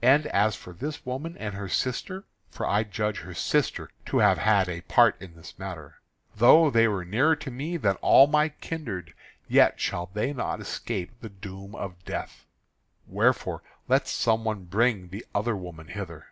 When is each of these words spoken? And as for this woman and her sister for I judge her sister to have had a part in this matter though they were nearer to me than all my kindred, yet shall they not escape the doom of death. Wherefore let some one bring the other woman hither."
And 0.00 0.28
as 0.28 0.54
for 0.54 0.72
this 0.72 1.04
woman 1.04 1.36
and 1.38 1.54
her 1.56 1.68
sister 1.68 2.22
for 2.52 2.64
I 2.68 2.84
judge 2.84 3.18
her 3.22 3.34
sister 3.34 3.90
to 4.06 4.18
have 4.18 4.38
had 4.38 4.68
a 4.68 4.82
part 4.82 5.20
in 5.20 5.34
this 5.34 5.58
matter 5.58 6.00
though 6.36 6.70
they 6.70 6.86
were 6.86 7.04
nearer 7.04 7.34
to 7.34 7.50
me 7.50 7.76
than 7.76 7.96
all 7.96 8.28
my 8.28 8.50
kindred, 8.50 9.12
yet 9.48 9.80
shall 9.80 10.06
they 10.14 10.32
not 10.32 10.60
escape 10.60 11.18
the 11.20 11.30
doom 11.30 11.74
of 11.74 12.04
death. 12.04 12.46
Wherefore 13.08 13.64
let 13.88 14.06
some 14.06 14.44
one 14.44 14.66
bring 14.66 15.08
the 15.08 15.26
other 15.34 15.56
woman 15.56 15.88
hither." 15.88 16.26